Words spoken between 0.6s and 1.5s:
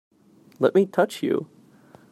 me touch you!